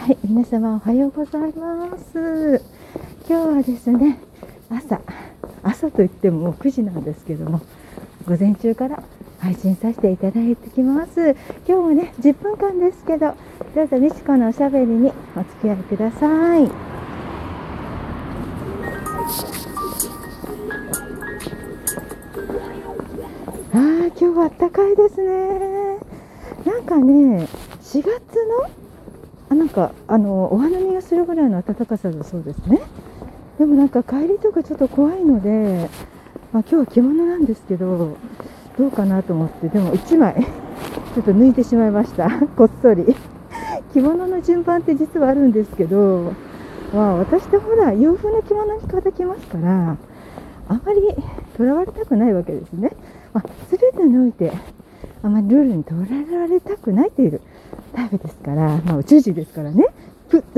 [0.00, 2.62] はい、皆様おはようございます。
[3.28, 4.18] 今日はですね、
[4.70, 4.98] 朝、
[5.62, 7.60] 朝といってももう9時なんですけども、
[8.26, 9.02] 午前中から
[9.40, 11.36] 配信させていただいてきます。
[11.66, 13.34] 今日もね、10分間ですけど、
[13.74, 16.64] どうぞみちこのおしゃべりにお付き合いください。
[23.74, 25.98] あー、今日はあったかいですね。
[26.64, 27.46] なんかね、
[27.82, 28.06] 4月
[28.64, 28.79] の
[29.50, 32.80] あなんかあのお花見がするぐらいの暖かさだそうですね。
[33.58, 35.90] でもなんか帰りとかちょっと怖いので、
[36.52, 38.16] まあ、今日は着物なんですけど、
[38.78, 40.46] どうかなと思って、でも1枚
[41.14, 42.30] ちょっと抜いてしまいました。
[42.56, 43.14] こっそり。
[43.92, 46.32] 着物の順番って実はあるんですけど、
[46.94, 49.96] まあ私ってほら洋風の着物に方きますから、
[50.68, 51.02] あまり
[51.56, 52.92] とらわれたくないわけですね。
[53.32, 54.52] まあ、全てにおいて
[55.22, 57.40] あまりルールにとらわれたくないという
[57.94, 59.86] タイプですから、まあ、宇宙人ですからね。
[60.28, 60.42] ふっ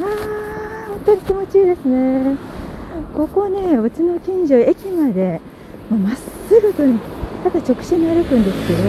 [0.00, 2.36] あー、本当に気持ちいいですね。
[3.14, 5.40] ここね、うちの近所、駅まで
[5.90, 6.14] まっ
[6.48, 6.82] すぐと
[7.44, 8.80] ただ直進に歩くんですけど、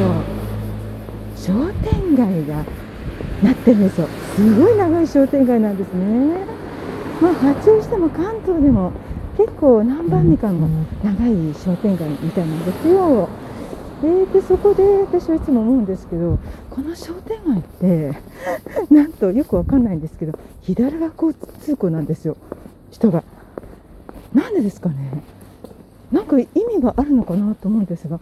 [1.35, 2.63] 商店街が
[3.43, 4.07] なってるんですよ。
[4.35, 6.45] すごい長い商店街なんですね。
[7.21, 8.91] まあ、八王子でも関東でも
[9.37, 10.67] 結構何番目かの
[11.03, 13.27] 長い商店街みたいなんですよ。
[14.03, 16.37] えー、でそこで私はいつも思うんですけど
[16.69, 18.13] この商店街って
[18.93, 22.37] なんとよくわかんないんですけど左が交通行なんですよ。
[22.91, 23.23] 人が。
[24.33, 25.23] なんでですかね。
[26.11, 28.19] なんか意味があるのかなと思うんですが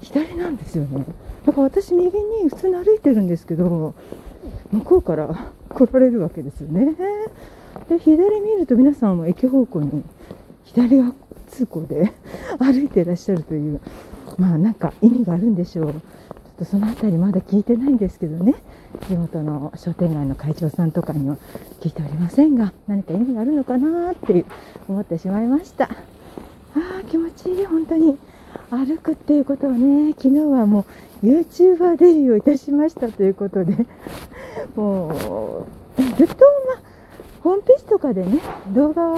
[0.00, 1.04] 左なんですよね。
[1.46, 3.94] だから私右に普通に歩いてるんですけど
[4.70, 6.96] 向こうから 来られるわけですよね。
[7.88, 10.02] で左見ると皆さんも駅方向に
[10.64, 11.14] 左側
[11.48, 12.12] 通行で
[12.58, 13.80] 歩いていらっしゃるという
[14.38, 15.92] まあなんか意味があるんでしょう。
[15.92, 16.00] ちょっ
[16.58, 18.54] とそのあたりまだ聞いてないんですけどね。
[19.08, 21.36] 地元の商店街の会長さんとかには
[21.80, 24.46] 聞いておりませんが、何か意味があるのかなっていう
[24.88, 25.84] 思ってしまいました。
[25.84, 25.88] あ
[26.74, 28.18] あ、気持ちいい、本当に。
[28.70, 30.86] 歩くっていうことはね、昨日はも
[31.22, 33.86] う YouTuber デビューをいたしましたということで、
[34.76, 35.66] も
[35.98, 36.34] う、ずっと
[36.66, 36.82] まあ、
[37.42, 38.40] ホームページとかでね、
[38.74, 39.16] 動画を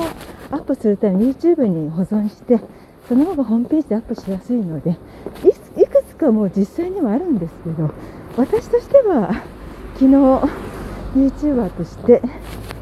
[0.50, 2.60] アップするために YouTube に保存して、
[3.08, 4.96] その方がホームページでアップしやすいので
[5.44, 7.90] いいくつかもう実際にはあるんですけど
[8.36, 9.42] 私としては
[9.94, 10.14] 昨日
[11.14, 12.22] YouTuber として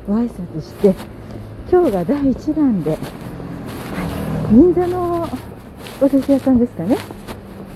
[0.07, 0.95] ご挨拶して
[1.71, 5.29] 今日が第1弾で、はい、銀座の
[6.01, 6.97] お寿司屋さんですかね。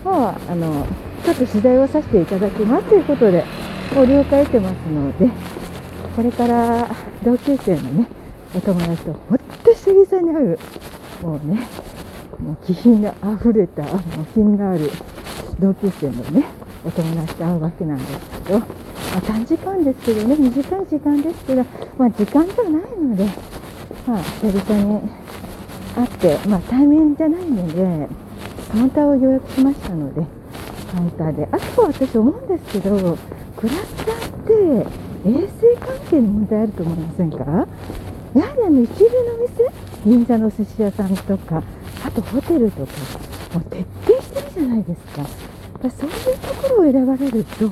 [0.05, 0.87] まああの
[1.25, 3.45] ちょっと取材をさせていただきますということで
[3.95, 5.29] ご了解得てますので
[6.15, 6.89] これから
[7.25, 8.09] 同級生のね
[8.55, 10.59] お友達とほんと久々に会う
[11.23, 11.67] もうね
[12.39, 14.01] もう気品があふれた、もう
[14.35, 14.91] 品のある
[15.59, 16.45] 同級生のね、
[16.85, 18.11] お友達と会うわけなんです
[18.45, 18.67] けど、ま
[19.17, 21.65] あ、短時間ですけどね、短い時間ですけど、
[21.97, 23.25] まあ時間じゃないので、
[24.07, 25.01] まあ久々に
[25.95, 28.09] 会って、まあ対面じゃないので、
[28.71, 30.27] カウンターを予約しましたので、
[30.93, 31.49] カウンターで。
[31.51, 33.17] あとは私思うんですけど、
[33.57, 34.87] クラスターって
[35.29, 37.39] 衛生関係に問題あると思いませんか？
[38.35, 39.73] やはりあの一流の店、
[40.05, 41.63] 銀座のお寿司屋さんとか、
[42.07, 42.93] あとホテルとか、
[43.55, 45.23] もう徹底してるじゃないですか。
[45.83, 47.71] だそういうところを選ばれると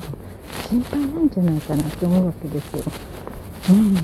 [0.67, 2.83] 心配なんじゃないかなって思うわけですよ。
[3.69, 3.95] うん。
[3.95, 4.03] やっ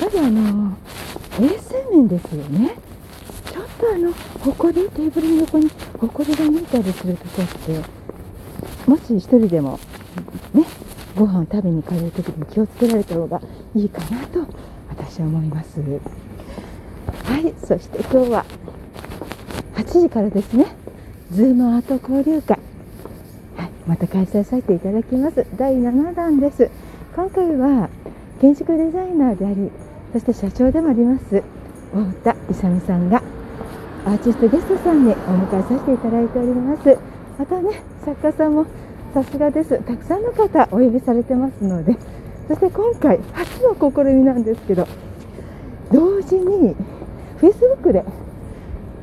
[0.00, 0.76] ぱりあの、
[1.40, 2.74] 衛生面ですよね。
[3.52, 9.78] ちょっとあの、ほこり、テーブルの横にほこりが見えたりするとこって、もし一人でも、
[10.52, 10.64] ね、
[11.16, 13.40] ご飯を食べに行かれるときに気をつけられた方が
[13.76, 14.46] いいかなと
[14.88, 15.80] 私は思います。
[15.80, 18.44] はい、そして今日は
[19.74, 20.66] 8時からですね、
[21.32, 22.58] ズームアート交流会、
[23.56, 25.44] はい、また開催させていただきます。
[25.56, 26.70] 第7弾です。
[27.16, 27.88] 今回は
[28.40, 29.70] 建築デザイナーであり、
[30.12, 31.42] そして社長でもあります、太
[32.22, 33.22] 田勇さんが
[34.06, 36.98] アーティストゲストさんにお迎えさせていただいております。
[37.38, 38.66] またね、作家さんも
[39.12, 39.82] さすがです。
[39.82, 41.96] たくさんの方お呼びされてますので、
[42.46, 44.86] そして今回初の試みなんですけど、
[45.92, 46.76] 同時に
[47.40, 48.04] Facebook で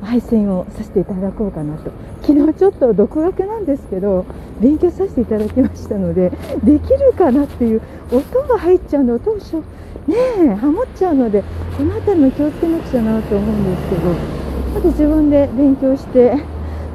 [0.02, 1.90] 配信をさせていただこうかなと。
[2.22, 4.24] 昨日ちょっと独学なんですけど
[4.60, 6.30] 勉強させていただきましたので
[6.62, 7.82] できるかなっていう
[8.12, 9.60] 音が入っちゃうので音をしょ
[10.06, 11.42] ねえハモっちゃうので
[11.76, 14.14] この辺りも気をつけなくちゃなと思うんですけど
[14.78, 16.34] あと自分で勉強して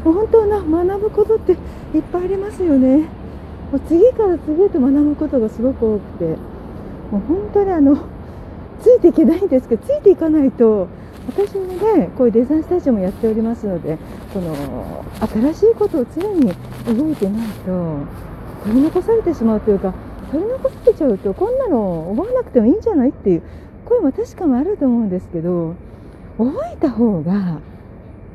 [0.03, 1.57] もう本当な学ぶことっていっ
[2.11, 3.09] ぱいありますよね。
[3.71, 6.25] もう次から次へと学ぶことがすごく多くて
[7.11, 7.97] もう本当にあの
[8.81, 10.87] ついていけないんですけどついていかないと
[11.27, 13.97] 私もねこういうデザインスタジオもやっておりますので
[14.33, 16.53] この新しいことを常に
[16.85, 17.99] 動いてないと
[18.63, 19.93] 取り残されてしまうというか
[20.31, 23.41] 取り残されちゃうとこんなの覚えなくてもいいんじゃないっていう
[23.85, 25.75] 声も確かもあると思うんですけど
[26.37, 27.59] 覚えた方が、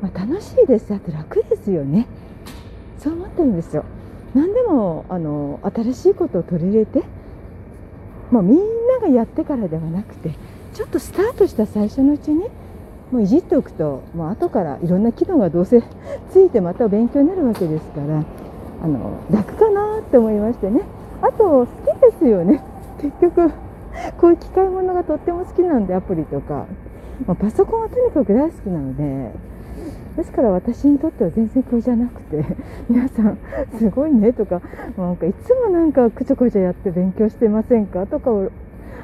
[0.01, 2.07] まあ、楽しいですあと楽ですよね。
[2.99, 3.85] そう思ってるんですよ。
[4.33, 7.03] 何でもあの新しいことを取り入れて、
[8.31, 10.33] まあ、みんながやってからではなくて
[10.73, 12.45] ちょっとスタートした最初のうちに
[13.13, 15.83] もういじっておくともう後からいろんな機能がどうせ
[16.33, 18.23] ついてまた勉強になるわけですから
[18.83, 20.81] あの楽かなって思いましてね。
[21.21, 22.63] あと好きですよね。
[22.99, 23.51] 結局
[24.17, 26.65] こういう機械ものがとっても好きなんでアプリとか、
[27.27, 29.31] まあ、パソコンはとにかく大好きなので
[30.17, 32.43] ですから私にとっては全然苦じゃなくて
[32.89, 33.37] 皆さん
[33.77, 34.61] すごいねとか
[34.97, 38.31] なんかいつもなんかくちょくちょやって勉強してませんかとか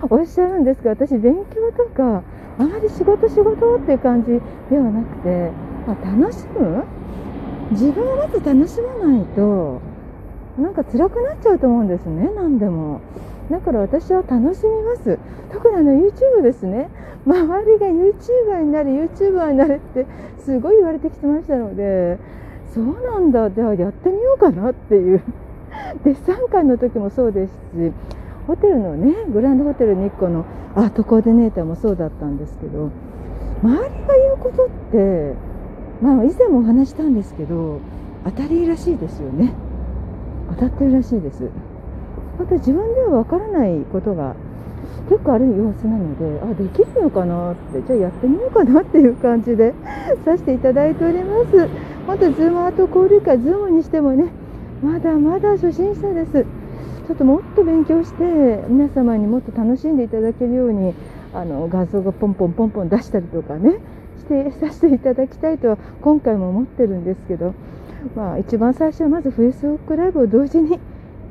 [0.10, 2.24] おっしゃるんですが私勉強とか
[2.58, 4.40] あまり仕事仕事っていう感じ
[4.70, 5.52] ではなくて、
[5.88, 6.84] まあ、楽しむ？
[7.72, 9.82] 自分はまず楽しまないと
[10.58, 13.02] なんか辛くなっちゃうと思うんですね何でも。
[13.50, 15.18] だから私は楽しみます。
[15.52, 16.90] 特にあの YouTube ですね。
[17.26, 20.06] 周りが YouTuber になれ YouTuber になれって
[20.40, 22.18] すごい言われてきてましたので
[22.74, 23.50] そうなんだ。
[23.50, 25.22] ではやってみようかなっていう。
[26.04, 27.92] デッサン会の時もそうですし
[28.50, 30.44] ホテルのねグランドホテル日光の
[30.76, 32.90] アートコーディネーターもそうだったんですけど
[33.62, 35.36] 周りが言うことって
[36.02, 37.80] まあ以前もお話したんですけど
[38.26, 39.54] 当たりらしいですよね。
[40.50, 41.44] 当たってるらしいです。
[42.40, 44.36] また自分ではわからないことが
[45.10, 49.76] 結構ある様子なのであできるのかなってじゃあやってみようかなっていう感じで
[50.26, 51.70] させていただいております。
[52.08, 54.30] また Zoomアート交流会ズームにしてもね
[54.82, 56.59] まだまだ初心者です。
[57.10, 58.24] ちょっともっと勉強して
[58.68, 60.94] 皆様にもっと楽しんでいただけるように
[61.34, 63.80] あの画像がポンポンポンポン出したりとかね
[64.20, 67.56] してさせていただきたいと今回も思ってるんですけど、
[68.16, 70.80] まあ、一番最初はまず Facebook ライブを同時に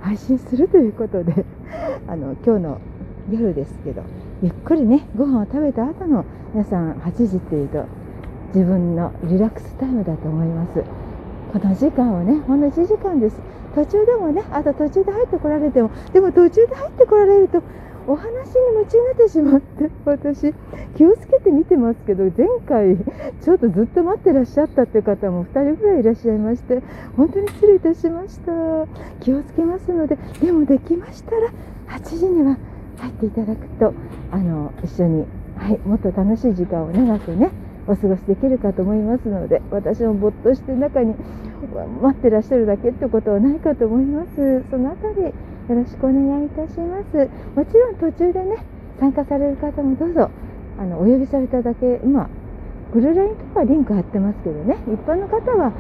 [0.01, 1.45] 配信するということで
[2.09, 2.81] あの今日の
[3.31, 4.03] 夜ですけど
[4.43, 6.25] ゆっくりねご飯を食べた後の
[6.55, 7.85] 皆さん8時っていうと
[8.53, 11.08] 自分のリラックスタイムだと思います。
[11.53, 13.37] この時間はねほんの1時間です。
[13.75, 17.63] 途中でもねあと途中で入ってこられてもでも途中で入ってこられると
[18.07, 18.33] お話に
[18.75, 20.55] 夢中になってしまって私
[20.97, 22.97] 気をつけて見てますけど前回
[23.43, 26.83] ちょっとずっと待ってらっしゃったっていう方も2人ぐらいいらっしゃいまして
[27.17, 28.53] 本当に失礼いたしました。
[29.21, 31.53] 気をつけますのででもできましたら
[31.89, 32.57] 8時には
[32.99, 33.93] 入っていただくと
[34.33, 37.51] あの一緒に、はい、もっと楽しい時間を長くね
[37.89, 41.15] お過ごしできるかと思いますので私もぼっとして中に
[42.03, 44.63] 待ってらっしゃるだけってことはないかと思います。
[44.71, 45.33] そのあたりよ
[45.71, 47.29] ろしくお願いいたします。
[47.57, 48.57] もちろん途中でね
[49.01, 50.31] 参加される方もどうぞ
[50.79, 52.29] あのお呼びされただけ今
[52.93, 55.73] グルラインとかリンク貼ってますけどね一般の方は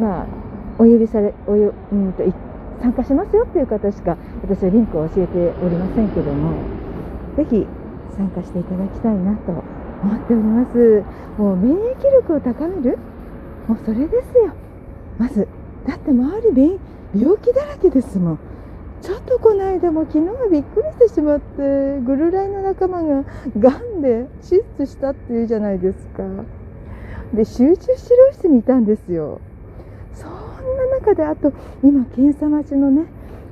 [0.00, 0.26] まあ
[0.78, 2.22] お呼びされおようんと
[2.80, 6.54] 参加しますよっていう方しか私はリンクを教えておりませんけども
[7.36, 7.66] ぜひ
[8.16, 9.64] 参加していただきたいなと
[10.02, 11.04] 思っております。
[11.38, 12.98] もう免疫力を高める？
[13.68, 14.52] もうそれですよ。
[15.18, 15.46] まず
[15.86, 16.80] だって周り
[17.16, 18.38] 病気だらけですもん。
[19.00, 23.24] ちょっとこの間も昨日はびっくりしてしまってグルライの仲間が
[23.58, 26.22] がんで手術したっていうじゃないですか。
[27.34, 27.96] で集中治療
[28.32, 29.40] 室にいたんですよ。
[30.14, 31.52] そんな中であと
[31.82, 33.06] 今検査待ちのね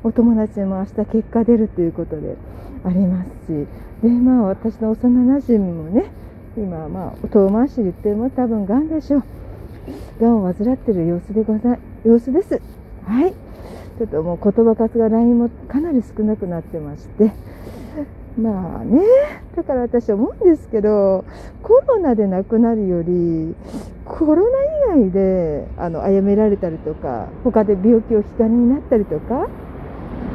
[0.05, 2.37] お友達も明日結果出るということで
[2.85, 3.67] ありますし。
[4.03, 6.11] でまあ私の幼なじみもね
[6.57, 9.23] 今まあ遠回し言っても多分がんでしょう。
[10.21, 12.61] がんを患ってる様子でござ様子です。
[13.07, 13.33] はい。
[13.33, 17.33] ちょっともう言葉数が LINE もかなり少なくなってまして。
[18.41, 19.01] まあね。
[19.57, 21.25] だから私思うんですけど
[21.63, 23.55] コロナで亡くなるより
[24.05, 24.37] コロ
[24.87, 29.49] ナ以外であの殺められたりとか他で病気を引き金になったりとか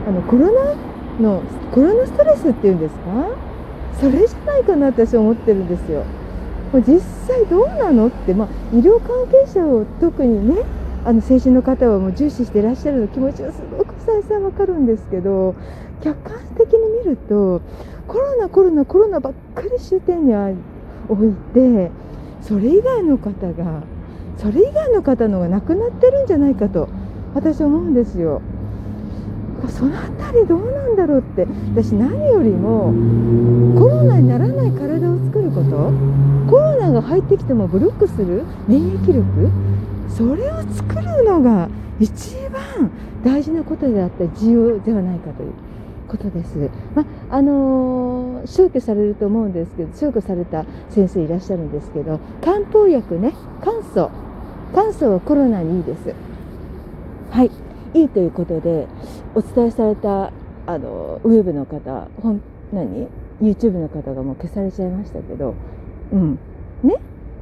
[0.07, 0.75] あのコロナ
[1.21, 1.41] の
[1.73, 3.54] コロナストレスっていうんですか？
[3.99, 6.03] それじゃないかなって私思ってるんですよ。
[6.85, 10.63] 実際どうなのって、まあ、医療関係者を特にね
[11.05, 15.55] あの成人の方はもう重視していらっしゃるの気持ちはすごく再三わかるんですけど
[16.01, 17.61] 客観的に見ると
[18.07, 20.33] コロナコロナコロナばっかり終点に
[21.07, 21.91] 置いて
[22.41, 23.83] それ以外の方が
[24.37, 26.89] それ以外の方のが亡くなってるんじゃないかと
[27.33, 28.41] 私は思うんですよ。
[29.69, 31.47] その辺りどうなんだろうって。
[31.73, 32.93] 私何よりも
[33.77, 35.91] コロナにならない体を作ること。
[36.49, 38.43] コロナが入ってきてもブロックする。
[38.67, 39.23] 免疫力。
[40.09, 41.69] それを作るのが
[41.99, 42.89] 一番
[43.23, 45.53] 大事なことであって重要ではないかという
[46.07, 46.69] ことです。
[46.93, 54.09] まあのー、消去されると思うんですけど消去された先生いらっしゃるんですけど漢方薬ね乾燥
[54.73, 56.13] 乾燥はコロナにいいです。
[57.31, 57.51] はい。
[57.93, 58.87] いいということで
[59.35, 60.31] お伝えされた
[60.65, 63.07] あのウェブの方本何
[63.41, 65.53] ？YouTube の方がもう消されちゃいましたけど
[66.11, 66.39] うん。
[66.83, 66.95] ね？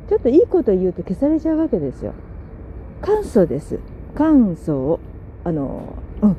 [0.10, 2.14] ちょっといいこと言うと消されちゃうわけですよ。
[3.02, 3.80] 簡素です。
[4.16, 5.00] 簡素
[5.44, 6.36] あのうん。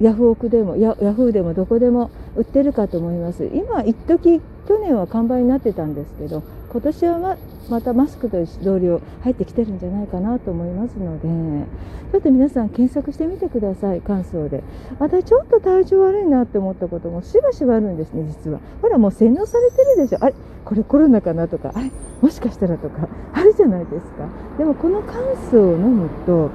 [0.00, 3.46] ヤフオクでもヤヤフーでもどこでも売ってるかと思います。
[3.46, 6.42] 今一時去年は完売になってたんですけど
[6.72, 7.36] 今年は
[7.68, 11.66] またマスクと同量入ってきてるんじゃないかなと思いますので
[12.12, 14.64] ちょっと皆さん検索してみてください感想で。
[14.98, 18.60] 私ちょっと体調悪いなって思ったこともしばしばあるんですね実は。
[18.80, 20.18] ほらもう洗脳されてるでしょ。
[20.24, 20.34] あれ？
[20.64, 21.72] これコロナかなとか？
[21.74, 21.90] あれ？
[22.22, 23.06] もしかしたらとか？
[23.34, 24.26] あるじゃないですか。
[24.56, 26.50] でもこの乾燥を飲むと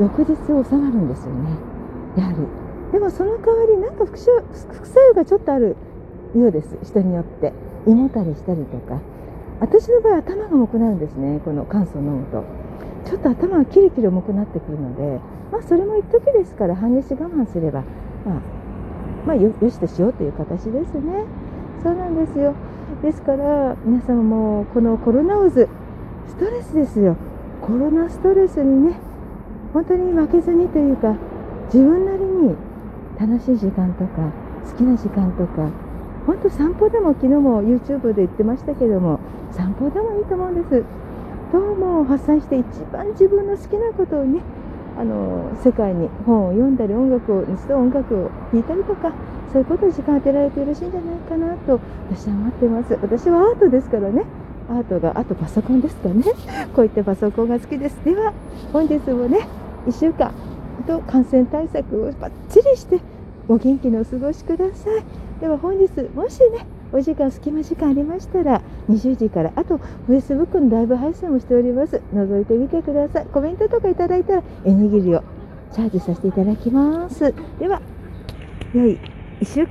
[0.00, 1.50] 翌日収まるんですよね。
[2.16, 2.38] やはり。
[2.92, 4.42] でもその代わりなんか副作
[5.08, 5.76] 用がちょっとある
[6.34, 6.78] ようです。
[6.82, 7.52] 人によって。
[7.86, 9.00] 胃もたりしたりとか。
[9.60, 12.44] 私の場合頭が重くなるんですねこの乾燥を飲むと
[13.06, 15.20] ちょっと頭がキリキリ重くなってくるので
[15.52, 17.82] まあそれも一時ですから半日我慢すれば
[18.24, 18.60] まあ
[19.26, 21.24] まあよしとしようという形ですね。
[21.82, 22.54] そうなんですよ。
[23.02, 25.66] ですから皆さんもこのコロナ渦ス
[26.38, 27.16] トレスですよ。
[27.62, 28.98] コロナストレスにね
[29.72, 31.14] 本当に負けずにというか
[31.66, 32.56] 自分なりに
[33.18, 34.32] 楽しい時間とか
[34.70, 35.70] 好きな時間とか
[36.26, 39.20] 本当散歩でも昨日も YouTube で言ってましたけども
[39.52, 40.84] 散歩でもいいと思うんです。
[41.52, 44.40] どうも発散して一番自分の好きなことをね
[44.96, 49.12] あの世界に本を読んだり音楽を一度音楽を聴いたりとか
[49.52, 52.98] そういうことに時間を当てられてよろしいんじゃないかなと私は思ってます。
[53.02, 54.24] 私はアートですからね。
[54.68, 56.22] アートがあとパソコンですかね。
[56.76, 57.96] こういったパソコンが好きです。
[58.04, 58.32] では
[58.72, 59.48] 本日もね
[59.86, 60.32] 1週間
[60.86, 63.00] と感染対策をバッチリして
[63.48, 65.29] お元気にお過ごしください。
[65.40, 69.78] では本日もしねお時間隙間時間ありましたら20時からあと
[70.08, 72.02] Facebook のライブ配信もしております。
[72.12, 73.26] 覗いてみてください。
[73.26, 75.22] コメントとかいただいたらエネギリを
[75.72, 77.32] チャージさせていただきます。
[77.58, 77.80] では
[78.74, 78.98] 良い
[79.40, 79.68] 1週間。